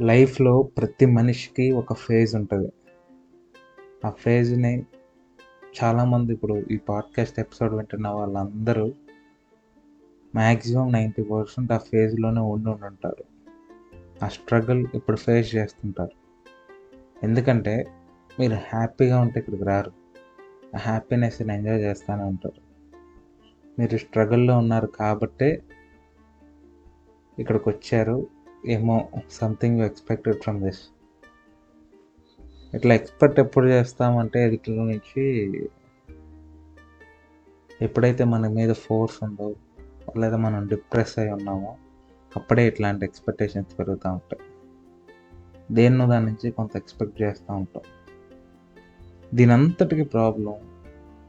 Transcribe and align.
లైఫ్‌లో 0.00 0.62
ప్రతి 0.62 1.06
మనిషికి 1.06 1.72
ఒక 1.72 1.94
ఫేజ్ 1.94 2.34
ఉంటుంది 2.34 2.68
ఆ 4.04 4.10
ఫేజ్‌ని 4.10 4.86
చాలామంది 5.82 6.32
ఇప్పుడు 6.32 6.54
ఈ 6.70 6.76
పాడ్‌కాస్ట్ 6.76 7.38
ఎపిసోడ్ 7.38 7.74
వింటున్న 7.74 8.08
వాళ్ళందరూ 8.08 8.92
మ్యాక్సిమం 10.34 10.92
నైంటీ 10.92 11.22
పర్సెంట్ 11.22 11.72
ఆ 11.72 11.78
ఫేజ్‌లోనే 11.78 12.40
ఉండి 12.40 12.68
ఉంటారు 12.68 13.24
ఆ 14.24 14.28
స్ట్రగుల్ 14.28 14.86
ఇప్పుడు 14.94 15.16
ఫేస్ 15.16 15.54
చేస్తుంటారు. 15.54 16.16
ఎందుకంటే 17.22 17.86
మీరు 18.40 18.54
హ్యాపీగా 18.54 19.20
ఉంటే 19.20 19.38
ఇక్కడికి 19.40 19.64
రారు. 19.64 19.92
ఆ 20.74 20.78
హ్యాపీనెస్‌ని 20.78 21.54
ఎంజాయ్ 21.54 21.80
చేస్తూనే 21.80 22.24
ఉంటారు. 22.24 22.60
మీరు 23.78 23.96
స్ట్రగుల్‌లో 23.96 24.58
ఉన్నారు 24.58 24.86
కాబట్టే 24.86 25.62
ఇక్కడికి 27.38 27.68
వచ్చారు 27.68 28.33
ఏమో 28.68 29.08
something 29.30 29.78
you 29.78 29.84
expected 29.84 30.42
from 30.42 30.62
this. 30.62 30.82
ఇట్లా 32.74 32.94
ఎక్స్‌పెక్ట్ 32.94 33.40
ఎప్పుడు 33.40 33.66
చేస్తామంటే 33.66 34.44
ఎదుటిల 34.44 34.74
నుంచి 34.74 35.24
ఎప్పుడైతే 37.82 38.24
మన 38.24 38.48
మీద 38.48 38.72
ఫోర్స్ 38.72 39.22
ఉందో 39.22 39.56
లేదా 40.18 40.36
మనం 40.36 40.68
డిప్రెస్ 40.68 41.18
అయ్యి 41.18 41.32
ఉన్నామో 41.32 41.76
అప్పుడే 42.36 42.66
ఇట్లాంటి 42.66 43.04
ఎక్స్‌పెక్టేషన్స్ 43.04 43.78
పెరుగుతూ 43.78 44.10
ఉంటాయి. 44.10 44.42
దేన్నో 45.72 46.06
దాని 46.06 46.26
నుంచి 46.26 46.50
కొంత 46.50 46.76
ఎక్స్‌పెక్ట్ 46.76 47.22
చేస్తూ 47.22 47.54
ఉంటాం. 47.54 47.82
దీనంతటికి 49.34 50.04
ప్రాబ్లం 50.04 50.54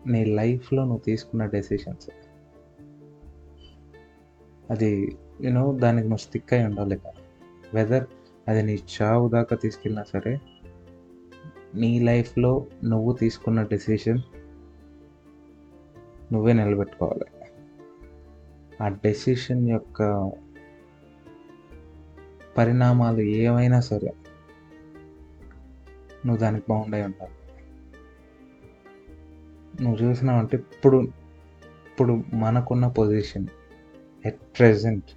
నీ 0.07 0.26
లైఫ్‌లో 0.26 0.84
నువ్వు 0.84 0.99
తీసుకున్న 0.99 1.45
డెసిషన్స్. 1.45 2.09
అది 4.70 5.17
యూనో 5.41 5.73
దానికి 5.73 6.07
నువ్వు 6.07 6.17
స్టిక్ 6.17 6.54
అయి 6.54 6.65
ఉండాలి 6.65 6.98
కదా 6.98 7.24
వెదర్ 7.74 8.05
అది 8.48 8.64
నీ 8.64 8.80
చావు 9.02 9.30
దాకా 9.30 9.55
తీసుకెళ్ళినా 9.55 10.04
సరే 10.04 10.40
నీ 11.76 11.99
లైఫ్‌లో 11.99 12.68
నువ్వు 12.84 13.13
తీసుకున్న 13.13 13.63
డెసిషన్ 13.63 14.22
నువ్వే 16.34 16.54
నిలబెట్టుకోవాలి. 16.54 17.26
ఆ 18.82 18.88
డెసిషన్ 18.88 19.70
యొక్క 19.70 20.32
పరిణామాలు 22.57 23.22
ఏమైనా 23.22 23.79
సరే 23.79 24.13
నువ్వు 26.26 26.38
దానికి 26.38 26.66
బాగుండే 26.70 27.04
ఉండాలి. 27.04 27.34
నువ్వు 29.84 30.04
చూసినావంటే 30.04 30.57
ఇప్పుడు 30.57 30.98
ఇప్పుడు 31.85 32.24
మనకున్న 32.34 32.88
పొజిషన్ 32.88 33.48
ఎట్ 34.26 34.40
ప్రెజెంట్ 34.60 35.10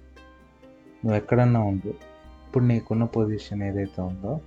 నువ్వు 1.05 1.15
ఎక్కడన్నా 1.15 1.59
ఉండు. 1.59 2.08
ఇప్పుడు 2.49 2.63
నీకున్న 2.63 3.03
పొజిషన్ 3.03 3.63
ఏదైతే 3.63 4.01
ఉందో 4.01 4.41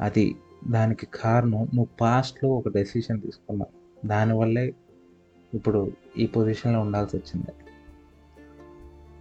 అది 0.00 0.36
దానికి 0.68 1.06
కారణం 1.06 1.60
నువ్వు 1.60 1.88
పాస్ట్‌లో 2.00 2.50
ఒక 2.50 2.68
డెసిషన్ 2.68 3.20
తీసుకున్నావు. 3.20 4.06
దానివల్లే 4.08 4.74
ఇప్పుడు 5.54 5.92
ఈ 6.18 6.26
పొజిషన్‌లో 6.26 6.80
ఉండాల్సి 6.80 7.16
వచ్చింది 7.16 7.52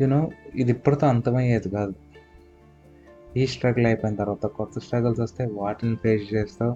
యూనో 0.02 0.32
ఇది 0.56 0.72
ఇప్పటితో 0.72 1.08
అంతమయ్యేది 1.08 1.70
కాదు. 1.70 1.94
ఈ 3.38 3.48
స్ట్రగుల్ 3.48 3.86
అయిపోయిన 3.86 4.16
తర్వాత 4.16 4.46
కొత్త 4.46 4.80
స్ట్రగుల్స్ 4.80 5.20
వస్తే 5.20 5.46
వాటిని 5.46 5.96
ఫేస్ 5.96 6.34
చేస్తావు. 6.34 6.76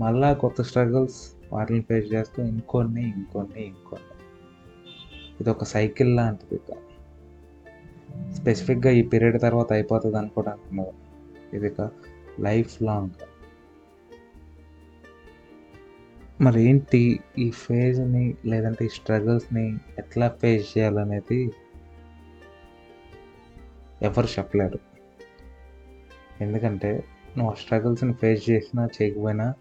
మళ్ళా 0.00 0.32
కొత్త 0.32 0.62
స్ట్రగుల్స్ 0.62 1.32
వాటిని 1.52 1.80
ఫేస్ 1.80 2.14
చేస్తూ 2.14 2.42
ఇంకొన్ని, 2.42 3.02
ఇంకొన్ని, 3.02 3.66
ఇంకొన్ని. 3.66 4.14
ఇది 5.40 5.50
ఒక 5.50 5.64
సైకిల్ 5.64 6.16
లాంటిది 6.16 6.60
స్పెసిఫిక్‌గా 8.44 8.90
ఈ 8.90 9.02
పీరియడ్ 9.02 9.40
తర్వాత 9.40 9.72
అయిపోతుంది 9.72 10.16
అని 10.16 10.28
కూడా 10.28 10.50
అంటున్నారు 10.50 10.94
ఇది 11.54 11.68
ఒక 11.68 11.90
లైఫ్ 12.40 12.82
లాంగ్. 12.82 13.14
మరి 16.40 16.64
ఏంటి 16.64 17.20
ఈ 17.38 17.50
ఫేజ్‌ని 17.50 18.34
లేదంటే 18.46 18.84
ఈ 18.84 18.88
స్ట్రగుల్స్‌ని 18.88 19.78
ఎట్లా 19.98 20.28
ఫేస్ 20.28 20.78
చేయాలనేది 20.78 21.52
ఎవరు 24.02 24.26
చెప్పలేరు. 24.26 24.80
ఎందుకంటే 26.40 27.04
నువ్వు 27.36 27.52
ఆ 27.52 27.54
స్ట్రగుల్స్‌ని 27.54 28.12
ఫేస్ 28.12 28.50
చేసినా 28.50 28.86
చేయకపోయినా 28.86 29.54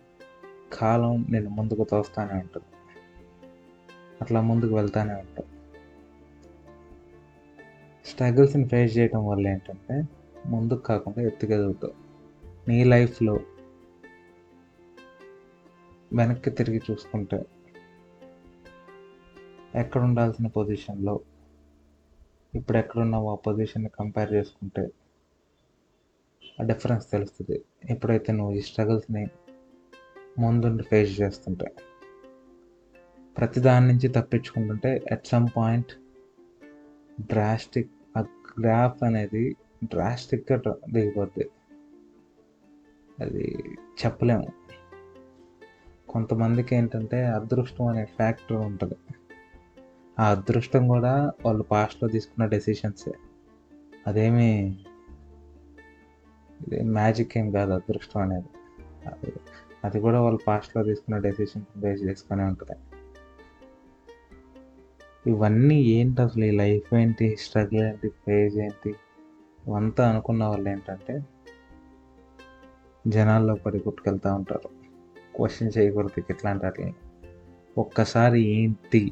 కాలం 0.73 1.25
నేను 1.29 1.49
ముందుకు 1.49 1.83
తోస్తానే 1.83 2.33
ఉంటుంది 2.33 2.69
అట్లా 4.21 4.41
ముందుకు 4.41 4.75
వెళ్తానే 4.75 5.13
ఉంటుంది 5.13 5.52
స్ట్రగుల్స్‌ని 8.05 8.67
ఫేస్ 8.67 8.97
చేయడం 8.97 9.27
వల్ల 9.27 9.47
ఏంటంటే 9.47 10.03
ముందుకు 10.45 10.81
కాకుండా 10.81 11.21
ఎత్తుకెదుగుతావు. 11.21 11.95
నీ 12.67 12.83
లైఫ్‌లో 12.83 13.39
వెనక్కి 16.13 16.49
తిరిగి 16.49 16.81
చూసుకుంటే 16.91 17.45
ఎక్కడ 19.75 20.01
ఉండాల్సిన 20.01 20.47
పొజిషన్‌లో 20.47 21.19
ఇప్పుడు 22.55 22.77
ఎక్కడున్నావు 22.77 23.29
ఆ 23.29 23.35
పొజిషన్‌ని 23.35 23.89
కంపేర్ 23.89 24.33
చేసుకుంటే 24.33 24.83
ఆ 26.59 26.63
డిఫరెన్స్ 26.63 27.11
తెలుస్తుంది 27.11 27.65
ఎప్పుడైతే 27.89 28.31
నువ్వు 28.31 28.53
ఈ 28.53 28.61
స్ట్రగుల్స్‌ని 28.61 29.23
ముందుండి 30.39 30.83
ఫేస్ 30.83 31.21
చేస్తుంటే. 31.21 31.67
ప్రతి 33.37 33.59
దాని 33.59 33.87
నుంచి 33.87 34.07
తప్పించుకుంటుంటే 34.07 35.03
ఎట్ 35.11 35.27
సమ్ 35.27 35.47
పాయింట్ 35.57 35.91
డ్రాస్టిక్ 37.19 37.91
ఆ 38.17 38.21
గ్రాఫ్ 38.61 39.03
అనేది 39.03 39.57
డ్రాస్టిక్‌గా 39.83 40.73
దిగిపోద్ది. 40.89 41.49
అది 43.19 43.73
చెప్పలేము. 44.05 44.53
కొంతమందికి 46.09 46.75
ఏంటంటే 46.75 47.25
అదృష్టం 47.25 47.87
అనే 47.87 48.05
ఫ్యాక్టర్ 48.05 48.57
ఉంటుంది 48.57 48.95
ఆ 50.19 50.29
అదృష్టం 50.29 50.87
కూడా 50.87 51.33
వాళ్ళు 51.45 51.63
పాస్ట్‌లో 51.63 52.09
తీసుకున్న 52.09 52.45
డెసిషన్సే. 52.45 53.13
అదేమి 54.07 54.79
ఇది 56.67 56.83
మ్యాజిక్ 56.83 57.37
ఏం 57.37 57.51
కాదు 57.51 57.71
అదృష్టం 57.71 58.21
అనేది. 58.21 58.49
అది 59.83 59.99
కూడా 59.99 60.21
వాళ్ళు 60.21 60.39
పాస్ట్‌లో 60.47 60.83
తీసుకున్న 60.83 61.17
డెసిషన్ 61.17 61.63
బేస్ 61.77 62.01
చేసుకునే 62.01 62.43
ఉంటుంది 62.43 62.92
ఇవన్నీ 65.27 65.75
ఏంటసలు 65.75 66.45
ఈ 66.45 66.51
లైఫ్ 66.51 66.95
ఏంటి? 66.95 67.37
స్ట్రగుల్ 67.39 67.83
ఏంటి? 67.83 68.09
ఫేజ్ 68.09 68.57
ఏంటి? 68.57 68.95
ఇవంతా 69.67 70.09
అనుకున్న 70.09 70.43
వాళ్ళు 70.43 70.69
ఏంటంటే 70.69 71.25
జనాల్లో 73.07 73.55
పడి 73.55 73.79
కొట్టుకెళ్తూ 73.79 74.35
ఉంటారు. 74.35 74.69
క్వశ్చన్ 75.35 75.71
చేయకూడదు 75.77 76.19
ఎట్లాంటి 76.19 76.65
ఇట్లాంటి 76.65 76.95
ఒక్కసారి 77.77 78.41
ఏంటి 78.41 79.11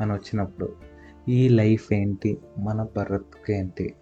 అని 0.00 0.12
వచ్చినప్పుడు 0.12 0.76
ఈ 1.28 1.48
లైఫ్ 1.48 1.92
ఏంటి? 1.92 2.38
మన 2.58 2.82
బ్రతుకేంటి? 2.82 3.94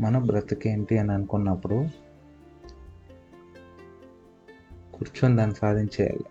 మన 0.00 0.18
బ్రతుకేంటి 0.18 0.98
అని 0.98 1.12
అనుకున్నప్పుడు 1.12 1.74
కూర్చొని 4.94 5.36
దాన్ని 5.36 5.56
సాధించేయాలి. 5.56 6.24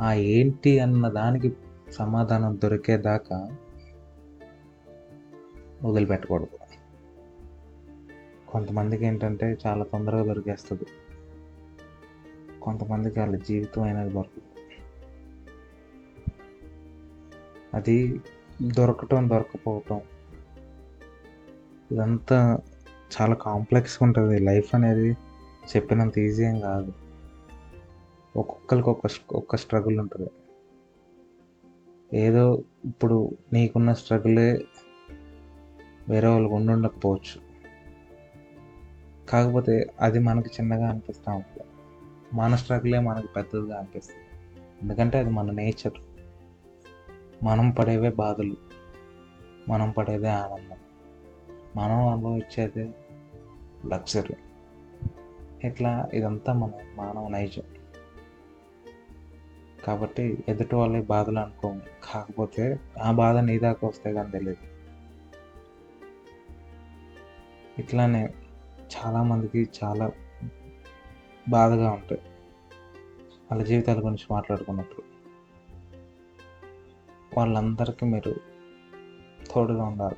ఆ 0.00 0.12
ఏంటి 0.12 0.80
అన్న 0.80 1.08
దానికి 1.08 1.48
సమాధానం 1.92 2.60
దొరికేదాకా 2.62 3.56
వదిలిపెట్టకూడదు. 5.84 6.56
కొంతమందికి 8.48 9.04
ఏంటంటే 9.04 9.58
చాలా 9.66 9.84
తొందరగా 9.84 10.22
దొరికేస్తుంది 10.22 10.86
కొంతమందికి 12.62 13.20
వాళ్ళ 13.20 13.36
జీవితం 13.36 13.82
అనేది 13.82 14.10
దొరకదు. 14.10 14.46
అది 17.74 18.22
దొరకటం, 18.62 19.28
దొరకపోవటం 19.28 20.00
ఇదంతా 21.90 22.58
చాలా 23.12 23.34
కాంప్లెక్స్‌గా 23.34 24.06
ఉంటుంది 24.06 24.38
లైఫ్ 24.38 24.74
అనేది 24.74 25.10
చెప్పినంత 25.76 26.18
ఈజీ 26.18 26.44
ఏం 26.44 26.60
కాదు. 26.60 27.09
ఒక్కొక్కరికి 28.40 28.90
ఒక్క 28.90 29.06
ఒక్క 29.32 29.56
స్ట్రగుల్ 29.56 29.98
ఉంటుంది 29.98 30.30
ఏదో 32.12 32.62
ఇప్పుడు 32.84 33.30
నీకున్న 33.52 33.92
స్ట్రగులే 33.92 34.64
వేరే 36.08 36.28
వాళ్ళకి 36.28 36.54
ఉండుండకపోవచ్చు. 36.54 37.50
కాకపోతే 39.26 39.86
అది 40.00 40.18
మనకి 40.18 40.48
చిన్నగా 40.48 40.88
అనిపిస్తా 40.88 41.32
ఉంటుంది 41.32 41.66
మన 42.34 42.56
స్ట్రగులే 42.56 42.98
మనకి 42.98 43.26
పెద్దదిగా 43.26 43.78
అనిపిస్తుంది 43.78 44.24
ఎందుకంటే 44.82 45.18
అది 45.18 45.30
మన 45.30 45.50
నేచర్. 45.50 45.92
మనం 47.44 47.70
పడేవే 47.70 48.10
బాధలు. 48.10 48.56
మనం 49.68 49.90
పడేదే 49.90 50.28
ఆనందం. 50.28 50.76
మనం 51.76 52.08
అనుభవించేదే 52.08 52.90
లగ్జరీ. 53.86 54.34
ఇట్లా 55.68 56.08
ఇదంతా 56.14 56.52
మన 56.52 56.70
మానవ 56.96 57.28
నైజం. 57.28 57.62
కాబట్టి 59.84 60.44
ఎదుటి 60.48 60.74
వాళ్ళే 60.74 61.02
బాధలు 61.02 61.38
అనుకోము. 61.38 61.80
కాకపోతే 62.12 62.80
ఆ 63.02 63.12
బాధ 63.12 63.36
నీ 63.36 63.58
దాకా 63.58 63.88
వస్తే 63.88 64.12
కానీ 64.12 64.30
తెలియదు 64.30 64.70
ఇట్లానే 67.78 68.34
చాలామందికి 68.96 69.68
చాలా 69.84 70.10
బాధగా 71.48 71.90
ఉంటాయి. 71.90 72.20
వాళ్ళ 73.50 73.62
జీవితాల 73.62 73.98
గురించి 73.98 74.26
మాట్లాడుకున్నప్పుడు. 74.30 75.02
వాళ్ళందరికీ 77.38 78.06
మీరు 78.06 78.34
తోడుగా 79.52 79.84
ఉండాలి. 79.84 80.16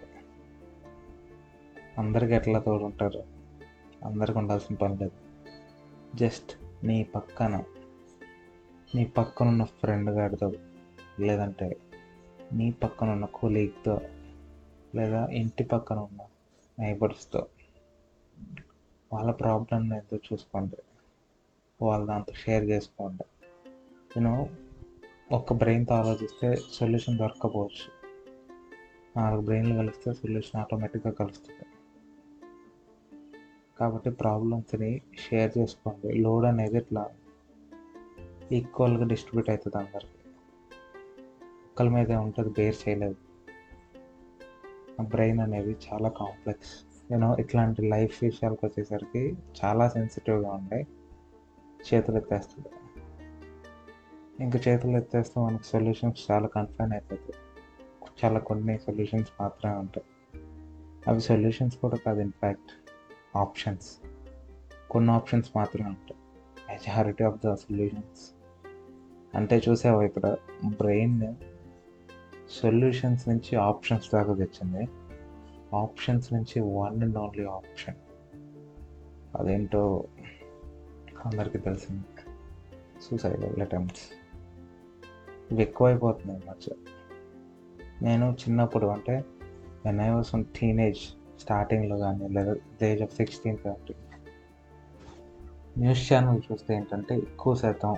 అందరికీ 1.98 2.34
ఎట్లా 2.34 2.58
తోడు 2.58 2.84
ఉంటారు 2.84 3.22
అందరికి 4.04 4.38
ఉండాల్సిన 4.38 4.76
పని 4.76 4.96
లేదు. 4.96 5.12
జస్ట్ 6.16 6.58
నీ 6.84 7.02
పక్కన 7.02 7.62
నీ 8.94 9.04
పక్కన 9.04 9.48
ఉన్న 9.48 9.64
ఫ్రెండ్ 9.64 10.10
గారితో 10.10 10.52
లేదంటే 11.20 11.76
నీ 12.52 12.70
పక్కన 12.70 13.10
ఉన్న 13.10 13.24
కొలీగ్తో 13.24 14.00
లేదా 14.94 15.26
ఇంటి 15.26 15.64
పక్కన 15.64 15.98
ఉన్న 15.98 16.26
నైబర్స్తో 16.80 17.46
వాళ్ళ 19.12 19.30
ప్రాబ్లమ్ 19.30 19.92
ఏంటో 19.92 20.16
చూసుకోండి? 20.16 20.76
వాళ్ళ 21.82 22.06
దాంతో 22.06 22.32
షేర్ 22.32 22.64
చేసుకోండి. 22.64 23.24
నేను 24.16 24.50
ఒక్క 25.32 25.52
బ్రెయిన్తో 25.52 25.94
ఆలోచిస్తే 25.94 26.56
సొల్యూషన్ 26.72 27.18
దొరకపోవచ్చు 27.18 28.02
నాలుగు 29.16 29.40
బ్రెయిన్లు 29.40 29.74
కలిస్తే 29.74 30.14
సొల్యూషన్ 30.14 30.60
ఆటోమేటిక్గా 30.60 31.12
కలుస్తుంది. 31.12 31.66
కాబట్టి 33.78 34.10
ప్రాబ్లమ్స్ని 34.10 35.00
షేర్ 35.18 35.58
చేసుకోండి. 35.58 36.14
లోడ్ 36.14 36.46
అనేది 36.46 36.76
ఇట్లా 36.76 37.10
ఈక్వల్గా 38.52 39.06
డిస్ట్రిబ్యూట్ 39.06 39.50
అవుతుంది 39.50 39.78
అందరికి. 39.78 40.28
ఒక్కల 41.66 41.88
మీద 41.88 42.12
ఉంటుంది 42.12 42.50
బేర్ 42.50 42.88
చేయలేదు. 42.88 43.16
బ్రెయిన్ 45.00 45.40
అనేది 45.40 45.70
చాలా 45.70 46.08
కాంప్లెక్స్. 46.08 47.02
నేను 47.10 47.36
ఇట్లాంటి 47.36 47.82
లైఫ్ 47.82 48.24
విషయాలకు 48.24 48.66
వచ్చేసరికి 48.66 49.36
చాలా 49.64 49.88
సెన్సిటివ్గా 49.88 50.52
ఉండే. 50.52 50.86
చేతులు 51.94 52.16
ఎత్తేస్తుంది. 52.16 52.68
ఇంకా 54.44 54.60
చేతులు 54.68 54.96
ఎత్తేస్తే 54.96 55.40
మనకి 55.40 55.64
సొల్యూషన్స్ 55.64 56.30
చాలా 56.30 56.46
కన్ఫైన్ 56.46 56.92
అయిపోతాయి 56.92 57.34
చాలా 58.24 58.38
కొన్ని 58.38 58.78
సొల్యూషన్స్ 58.78 59.28
మాత్రమే 59.40 59.76
ఉంటాయి. 59.76 60.06
అవి 61.08 61.20
సొల్యూషన్స్ 61.20 61.76
కూడా 61.76 61.96
కాదు 61.96 62.20
ఇన్ఫ్యాక్ట్ 62.20 62.92
ఆప్షన్స్. 63.36 63.98
కొన్ని 64.90 65.12
ఆప్షన్స్ 65.12 65.50
మాత్రమే 65.56 65.88
ఉంటాయి. 65.88 66.16
మెజారిటీ 66.70 67.24
ఆఫ్ 67.24 67.36
ద 67.46 67.54
సొల్యూషన్స్ 67.54 68.41
అంటే 69.34 69.62
చూసావా 69.68 70.04
ఇక్కడ 70.04 70.36
బ్రెయిన్ 70.64 71.34
సొల్యూషన్స్ 72.50 73.28
నుంచి 73.28 73.56
ఆప్షన్స్ 73.56 74.12
దాకా 74.12 74.34
తెచ్చింది. 74.34 74.88
ఆప్షన్స్ 75.76 76.32
నుంచి 76.32 76.60
వన్ 76.60 77.02
అండ్ 77.02 77.18
ఓన్లీ 77.18 77.44
ఆప్షన్. 77.44 77.94
అదేంటో 79.36 80.04
అందరికీ 81.26 81.58
తెలిసింది. 81.58 82.04
Suicidal 83.02 83.60
attempts. 83.60 84.02
ఇవి 85.52 85.62
ఎక్కువైపోతున్నాయి 85.62 86.40
మధ్య. 86.50 86.74
నేను 88.02 88.32
చిన్నప్పుడు 88.32 88.86
అంటే 88.86 89.24
when 89.84 90.00
I 90.00 90.08
was 90.08 90.34
on 90.34 90.44
teenage 90.44 90.98
స్టార్టింగ్లో 91.40 91.98
కానీ 91.98 92.28
లేదా 92.28 92.54
ఏజ్ 92.82 93.02
ఆఫ్ 93.02 93.16
సిక్స్టీన్ 93.16 93.58
కాబట్టి 93.58 93.94
న్యూస్ 95.78 96.12
ఛానల్ 96.12 96.42
చూస్తే 96.52 96.74
ఏంటంటే 96.74 97.16
ఎక్కువ 97.16 97.54
శాతం 97.54 97.96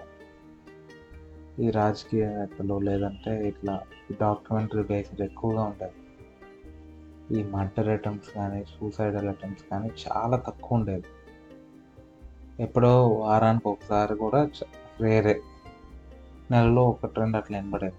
ఈ 1.60 1.70
రాజకీయ 1.70 2.26
నేతలు 2.26 2.78
లేదంటే 2.78 3.48
ఇట్లా 3.48 3.82
డాక్యుమెంటరీ 4.20 4.82
బేస్డ్ 4.82 5.20
ఎక్కువగా 5.20 5.62
ఉండేది 5.62 6.00
ఈ 7.38 7.42
మర్డర్ 7.44 7.88
అటెంప్ట్స్ 7.88 8.30
కానీ 8.30 8.64
సూసైడల్ 8.64 9.28
అటెంప్ట్స్ 9.28 9.66
కానీ 9.70 9.90
చాలా 10.04 10.36
తక్కువ 10.36 10.78
ఉండేది 10.78 11.04
ఎప్పుడో 12.62 13.08
వారానికి 13.08 13.68
ఒకసారి 13.68 14.16
కూడా 14.16 14.48
వేరే 15.00 15.40
నెలలో 16.50 16.82
ఒకటి 16.84 17.20
రెండు 17.20 17.36
అట్లా 17.36 17.58
వినబడేది. 17.58 17.94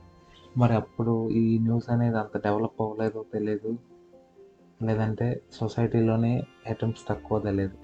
మరి 0.58 0.74
అప్పుడు 0.74 1.30
ఈ 1.30 1.60
న్యూస్ 1.60 1.90
అనేది 1.90 2.18
అంత 2.18 2.44
డెవలప్ 2.44 2.82
అవ్వలేదో 2.82 3.26
తెలియదు 3.34 3.78
లేదంటే 4.84 5.42
సొసైటీలోనే 5.52 6.44
అటెంప్ట్స్ 6.70 7.08
తక్కువ 7.08 7.40
తెలియదు 7.40 7.78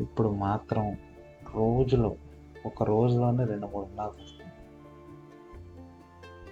ఇప్పుడు 0.00 0.28
మాత్రం 0.28 0.92
రోజులో 1.54 2.16
ఒక 2.66 2.82
రోజులోనే 2.82 3.44
రెండు 3.44 3.66
మూడు 3.66 3.84
ఉండాల్సి 3.84 4.22
వస్తుంది. 4.22 4.52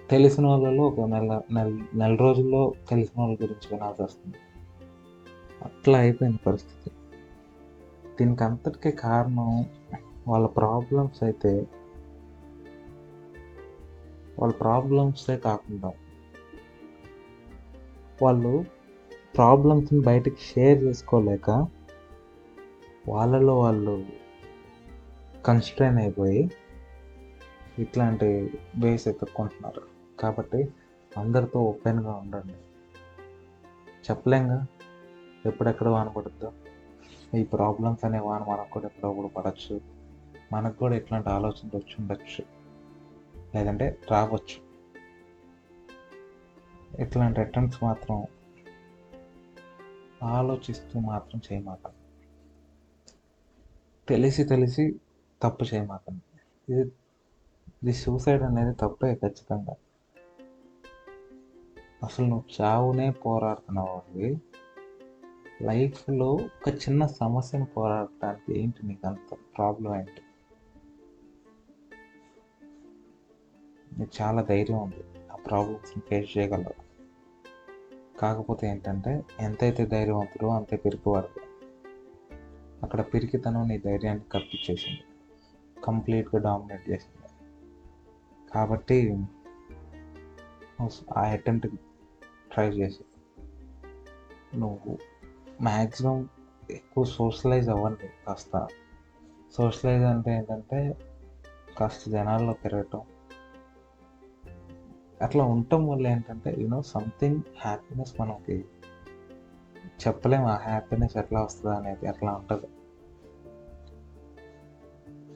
తెలిసిన 0.09 0.47
వాళ్ళలో 0.47 0.83
ఒక 0.83 0.99
నెల 0.99 1.41
నెల 1.51 1.79
నెల 1.95 2.15
రోజుల్లో 2.15 2.73
తెలిసిన 2.89 3.21
వాళ్ళ 3.21 3.35
గురించి 3.35 3.67
వినాల్సి 3.71 4.03
వస్తుంది. 4.03 4.37
అట్లా 5.65 5.99
అయిపోయింది 5.99 6.39
పరిస్థితి. 6.45 6.91
దీనికి 8.19 8.43
అంతటికే 8.43 8.91
కారణం 8.91 9.65
వాళ్ళ 10.27 10.47
ప్రాబ్లమ్స్ 10.47 11.23
అయితే 11.23 11.67
వాళ్ళ 14.39 14.53
ప్రాబ్లమ్సే 14.53 15.37
కాకుండా 15.37 15.91
వాళ్ళు 18.21 18.65
ప్రాబ్లమ్స్ని 19.35 19.99
బయటకు 19.99 20.35
షేర్ 20.35 20.83
చేసుకోలేక 20.83 21.67
వాళ్ళలో 23.07 23.59
వాళ్ళు 23.59 24.05
కన్స్ట్రైన్ 25.47 25.97
అయిపోయి 25.97 26.51
ఇట్లాంటి 27.79 28.59
వేస్ 28.75 29.07
ఎత్తుక్కుంటున్నారు 29.07 29.81
కాబట్టి 30.19 30.73
అందరితో 31.17 31.59
ఓపెన్గా 31.59 32.11
ఉండండి. 32.11 32.53
చెప్పలేంగా? 34.09 34.65
ఎప్పుడెక్కడ 35.45 35.87
వాన 35.87 36.07
పడుతుందో 36.07 36.53
ఈ 37.37 37.43
ప్రాబ్లమ్స్ 37.43 38.05
అనే 38.05 38.19
వాన 38.19 38.43
మనకు 38.43 38.69
కూడా 38.69 38.85
ఎప్పుడప్పుడు 38.85 39.27
పడవచ్చు 39.27 39.81
మనకు 40.53 40.77
కూడా 40.77 40.95
ఇట్లాంటి 40.95 41.29
ఆలోచనలు 41.29 41.77
వచ్చి 41.77 41.95
ఉండొచ్చు. 41.99 42.45
లేదంటే 43.55 43.97
రావచ్చు. 44.11 44.67
ఇట్లాంటి 47.01 47.39
అటెంప్ట్స్ 47.39 47.83
మాత్రం 47.83 48.25
ఆలోచిస్తూ 50.23 50.99
మాత్రం 50.99 51.41
చేయమాట. 51.53 51.91
తెలిసి 54.09 54.43
తెలిసి 54.43 54.99
తప్పు 55.41 55.65
చేయమాకండి. 55.73 56.21
ఇది 56.73 56.91
ఇది 57.83 57.93
సూసైడ్ 57.93 58.43
అనేది 58.43 58.75
తప్పే 58.75 59.15
ఖచ్చితంగా. 59.15 59.75
అసలు 62.03 62.25
నువ్వు 62.25 62.63
చావునే 62.63 63.11
పోరాడుతున్నావు 63.11 64.37
లైఫ్లో 65.61 66.31
ఒక 66.33 66.69
చిన్న 66.69 67.05
సమస్యను 67.05 67.65
పోరాడటానికి 67.65 68.59
ఏంటి 68.59 68.87
నీకు 68.87 69.07
అంత 69.07 69.37
ప్రాబ్లం 69.57 69.95
ఏంటి? 69.95 70.21
నీకు 73.99 74.11
చాలా 74.21 74.41
ధైర్యం 74.41 74.79
ఉంది 74.79 75.29
ఆ 75.31 75.35
ప్రాబ్లమ్స్ని 75.35 76.03
ఫేస్ 76.09 76.37
చేయగలవు. 76.37 76.87
కాకపోతే 78.19 78.67
ఏంటంటే 78.67 79.23
ఎంతైతే 79.39 79.85
ధైర్యవంతుడో 79.85 80.47
అంతే 80.47 80.77
పిరికివాడు. 80.77 81.47
అక్కడ 82.83 83.01
పిరికితనం 83.01 83.67
నీ 83.67 83.77
ధైర్యాన్ని 83.77 84.23
కప్పిచ్చేసింది 84.23 85.03
కంప్లీట్గా 85.83 86.41
డామినేట్ 86.41 86.89
చేసింది. 86.89 87.27
కాబట్టి 88.53 89.17
ఆ 91.17 91.21
అటెంప్ట్ 91.21 91.67
ట్రై 92.51 92.69
చేసి. 92.69 93.03
నువ్వు 94.57 94.97
మ్యాక్సిమం 95.61 96.29
ఎక్కువ 96.69 97.03
సోషలైజ్ 97.03 97.69
అవ్వండి 97.69 98.09
కాస్త. 98.27 98.67
సోషలైజ్ 99.53 100.03
అంటే 100.03 100.31
ఏంటంటే 100.31 100.97
కాస్త 101.77 102.09
జనాల్లో 102.09 102.53
పెరగటం. 102.53 103.01
అట్లా 105.21 105.43
ఉండటం 105.43 105.87
వల్ల 105.87 106.07
ఏంటంటే 106.07 106.55
యూనో 106.57 106.81
సంథింగ్ 106.81 107.41
హ్యాపీనెస్ 107.61 108.21
మనకి 108.21 108.65
చెప్పలేము 110.07 110.47
ఆ 110.47 110.55
హ్యాపీనెస్ 110.55 111.17
ఎట్లా 111.17 111.41
వస్తుంది 111.41 111.75
అనేది 111.75 112.07
ఎట్లా 112.07 112.31
ఉంటుంది. 112.31 112.67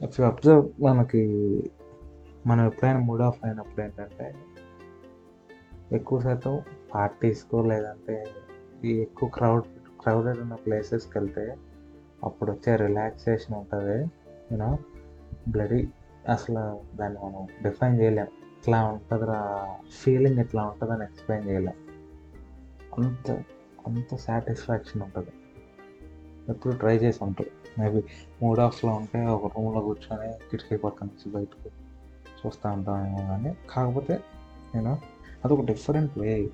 ఇఫ్ 0.02 0.20
యూ 0.20 0.26
అబ్జర్వ్ 0.26 0.82
మనకి 0.82 1.22
మనం 2.46 2.66
ఎప్పుడైనా 2.66 2.98
మూడ్ 2.98 3.22
ఆఫ్ 3.22 3.44
అయినప్పుడు 3.44 3.84
ఏంటంటే 3.84 4.34
ఎక్కువ 5.92 6.20
శాతం 6.20 6.62
పార్టీస్కో 6.94 7.62
లేదంటే 7.62 8.26
ఈ 8.84 9.00
ఎక్కువ 9.00 9.28
క్రౌడ్ 9.28 9.64
క్రౌడెడ్ 10.00 10.40
ఉన్న 10.40 10.54
ప్లేసెస్కి 10.54 11.18
వెళ్తే 11.18 11.56
అప్పుడు 12.24 12.52
వచ్చే 12.52 12.76
రిలాక్సేషన్ 12.76 13.56
ఉంటుంది 13.56 14.02
యూనో 14.52 14.78
బ్లడీ 15.48 15.88
అసలు 16.28 16.80
దాన్ని 16.96 17.18
మనం 17.24 17.46
డిఫైన్ 17.62 18.00
చేయలేం. 18.00 18.26
ఇట్లా 18.26 18.84
ఉంటుందిరా 18.84 19.68
ఫీలింగ్ 20.02 20.38
ఇట్లా 20.38 20.66
ఉంటుందని 20.66 21.02
ఎక్స్ప్లెయిన్ 21.02 21.48
చేయలేం. 21.48 21.74
అంత 22.98 23.30
అంత 23.86 24.16
సాటిస్ఫాక్షన్ 24.16 25.02
ఉంటుంది. 25.02 25.32
ఎప్పుడు 26.48 26.76
ట్రై 26.76 26.96
చేసి 26.96 27.24
ఉంటారు 27.24 27.61
మేబీ 27.78 28.00
మూడ్ 28.42 28.60
ఆఫ్లో 28.60 28.92
ఉంటే 28.94 29.26
ఒక 29.26 29.46
రూమ్లో 29.46 29.80
కూర్చొని 29.80 30.32
కిటికీ 30.50 30.76
పక్కన 30.76 31.06
నుంచి 31.06 31.32
బయటకు 31.32 31.70
చూస్తూ 32.40 32.70
ఉంటామేమో 32.70 33.16
కానీ 33.16 33.52
కాకపోతే 33.70 34.14
నేను 34.74 34.92
అదొక 35.44 35.64
డిఫరెంట్ 35.64 36.18
వే 36.18 36.50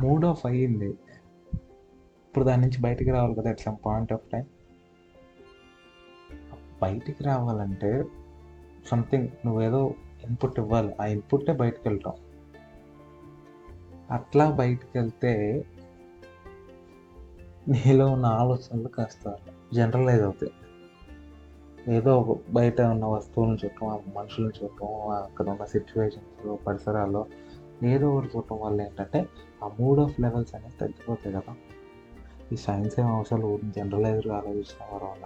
మూడ్ 0.00 0.24
ఆఫ్ 0.24 0.46
అయ్యింది. 0.46 0.90
ఇప్పుడు 2.26 2.44
దాని 2.44 2.62
నుంచి 2.62 2.78
బయటికి 2.80 3.10
రావాలి 3.10 3.34
కదా 3.34 3.50
at 3.50 3.60
some 3.60 3.76
point 3.86 4.12
of 4.12 4.26
time 4.32 4.44
బయటికి 6.82 7.24
రావాలంటే 7.24 8.04
సంథింగ్ 8.86 9.28
నువ్వేదో 9.46 9.94
ఇన్పుట్ 10.24 10.58
ఇవ్వాలి. 10.60 10.94
ఆ 11.00 11.06
ఇన్పుట్టే 11.06 11.52
బయటకు 11.52 11.88
వెళ్తాం 11.88 12.14
అట్లా 14.10 14.50
బయటికి 14.50 14.98
వెళ్తే 14.98 15.32
నీలో 17.68 18.06
ఉన్న 18.06 18.26
ఆలోచనలు 18.26 18.88
కాస్త 18.88 19.34
జనరలైజ్ 19.74 20.22
అవుతాయి. 20.22 20.52
ఏదో 21.96 22.10
ఒక 22.20 22.36
బయట 22.52 22.80
ఉన్న 22.80 23.04
వస్తువులను 23.04 23.54
చూడటం 23.54 23.86
ఆ 23.88 23.96
మనుషులను 24.16 24.52
చూడటం 24.62 24.90
అక్కడ 25.10 25.46
ఉన్న 25.48 25.64
సిచ్యువేషన్స్ 25.64 26.66
పరిసరాల్లో 26.66 27.26
ఏదో 27.82 28.06
ఒకటి 28.14 28.28
చూడటం 28.36 28.58
వల్ల 28.60 28.82
ఏంటంటే 28.82 29.28
ఆ 29.62 29.70
మూడ్ 29.80 30.00
ఆఫ్ 30.00 30.20
లెవెల్స్ 30.20 30.54
అనేవి 30.54 30.76
తగ్గిపోతాయి 30.80 31.36
కదా. 31.36 31.54
ఈ 32.52 32.56
సైన్స్ 32.56 33.00
ఏం 33.00 33.06
అవసరాలు 33.06 33.58
జనరలైజ్గా 33.76 34.34
ఆలోచించిన 34.36 34.82
వారి 34.92 35.04
వల్ల 35.04 35.24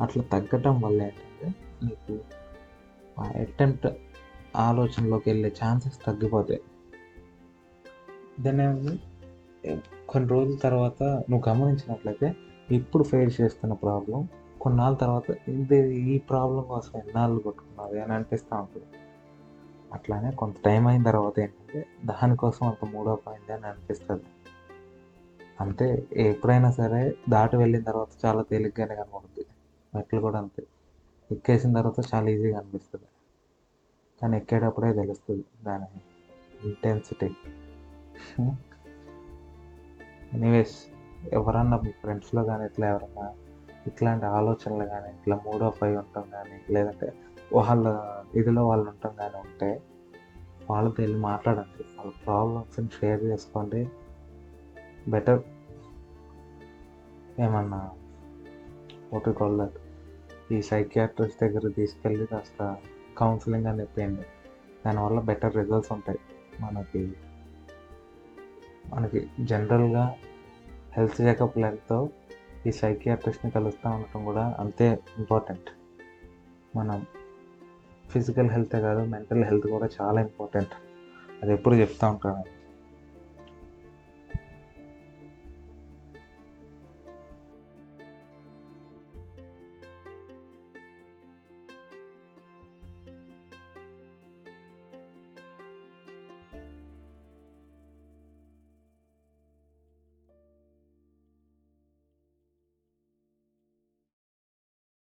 అట్లా 0.00 0.22
తగ్గటం 0.32 0.80
వల్ల 0.80 1.02
ఏంటంటే 1.02 1.48
నీకు 1.82 2.14
ఆ 3.20 3.24
అటెంప్ట్ 3.36 3.88
ఆలోచనలోకి 4.56 5.30
వెళ్ళే 5.30 5.52
ఛాన్సెస్ 5.64 5.98
తగ్గిపోతాయి. 6.06 6.60
దాన్ని 8.40 8.98
కొన్ని 10.08 10.28
రోజుల 10.28 10.56
తర్వాత 10.56 11.02
నువ్వు 11.02 11.48
గమనించినట్లయితే 11.48 12.36
ఇప్పుడు 12.70 13.04
ఫేస్ 13.04 13.40
చేస్తున్న 13.40 13.74
ప్రాబ్లం 13.74 14.28
కొన్నాళ్ళ 14.60 14.96
తర్వాత 14.96 15.48
ఇది 15.48 15.96
ఈ 15.96 16.18
ప్రాబ్లం 16.18 16.64
కోసం 16.64 16.98
ఎన్నాళ్ళు 16.98 17.40
కొట్టుకున్నది 17.40 18.00
అని 18.00 18.12
అనిపిస్తూ 18.12 18.56
ఉంటుంది. 18.56 18.86
అట్లానే 19.94 20.30
కొంత 20.30 20.54
టైం 20.64 20.86
అయిన 20.86 21.02
తర్వాత 21.02 21.40
ఏంటంటే 21.40 21.86
దానికోసం 22.04 22.66
అంత 22.66 22.84
మూడో 22.84 23.14
పాయింట్ 23.14 23.50
అని 23.50 23.66
అనిపిస్తుంది. 23.66 24.24
అంతే 25.60 26.06
ఎప్పుడైనా 26.16 26.70
సరే 26.70 27.14
దాటి 27.28 27.56
వెళ్ళిన 27.56 27.82
తర్వాత 27.82 28.08
చాలా 28.24 28.42
తేలిగ్గానే 28.42 28.94
కనబడుతుంది 28.94 29.48
మెట్లు 29.94 30.20
కూడా 30.20 30.38
అంతే. 30.38 30.62
ఎక్కేసిన 31.32 31.72
తర్వాత 31.72 32.14
చాలా 32.14 32.30
ఈజీగా 32.30 32.58
అనిపిస్తుంది. 32.58 33.04
కానీ 34.22 34.36
ఎక్కేటప్పుడే 34.36 34.92
తెలుస్తుంది 34.92 35.44
దాని 35.62 35.86
ఇంటెన్సిటీ 36.68 37.30
ఎనీవేస్ 40.36 40.76
ఎవరన్నా 41.32 41.76
మీ 41.84 41.90
ఫ్రెండ్స్లో 42.02 42.44
కానీ 42.44 42.64
ఇట్లా 42.64 42.86
ఎవరన్నా 42.88 43.26
ఇట్లాంటి 43.86 44.26
ఆలోచనలు 44.26 44.84
కానీ 44.84 45.08
ఇట్లా 45.16 45.36
మూడ్ 45.46 45.62
ఆఫ్ 45.62 45.80
అయి 45.84 45.96
ఉంటాం 45.96 46.26
కానీ 46.30 46.56
లేదంటే 46.74 47.08
వాళ్ళ 47.52 47.86
ఇదిలో 48.34 48.62
వాళ్ళు 48.66 48.86
ఉంటాం 48.90 49.12
కానీ 49.16 49.38
ఉంటే 49.46 49.70
వాళ్ళతో 50.70 50.98
వెళ్ళి 51.02 51.18
మాట్లాడండి. 51.20 51.84
వాళ్ళ 51.96 52.12
ప్రాబ్లమ్స్ని 52.26 52.88
షేర్ 52.88 53.22
చేసుకోండి. 53.24 53.80
బెటర్ 55.08 55.42
ఏమన్నా 57.40 57.90
ఒకటి 59.16 59.32
కాల్ 59.38 59.58
దట్ 59.58 59.78
ఈ 60.52 60.62
సైకియాట్రిస్ట్ 60.62 61.40
దగ్గర 61.44 61.68
తీసుకెళ్ళి 61.68 62.26
కాస్త 62.26 62.76
కౌన్సిలింగ్ 63.18 63.66
అని 63.66 63.80
చెప్పింది 63.80 64.26
దానివల్ల 64.86 65.20
బెటర్ 65.20 65.56
రిజల్ట్స్ 65.56 65.92
ఉంటాయి 65.92 66.20
మనకి. 66.60 67.02
మనకి 68.94 69.30
జనరల్గా 69.40 70.14
హెల్త్ 70.96 71.20
చెకప్ 71.20 71.58
లెక్కతో 71.58 72.10
ఈ 72.66 72.72
సైకియాట్రిస్ట్ని 72.72 73.50
కలుస్తూ 73.50 73.90
ఉండటం 73.90 74.24
కూడా 74.24 74.56
అంతే 74.58 74.98
ఇంపార్టెంట్. 75.18 75.70
మనం 76.76 77.06
ఫిజికల్ 78.10 78.50
హెల్తే 78.50 78.80
కాదు 78.80 79.00
మెంటల్ 79.04 79.44
హెల్త్ 79.44 79.66
కూడా 79.66 79.88
చాలా 80.00 80.20
ఇంపార్టెంట్. 80.20 80.70
అది 81.42 81.52
ఎప్పుడు 81.52 81.74
చెప్తూ 81.74 82.08
ఉంటాను. 82.08 82.61